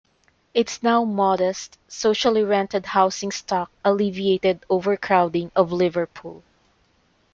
Its 0.55 0.81
now-modest 0.81 1.77
socially 1.87 2.43
rented 2.43 2.87
housing 2.87 3.29
stock 3.31 3.69
alleviated 3.85 4.65
overcrowding 4.67 5.51
of 5.55 5.71
Liverpool. 5.71 6.41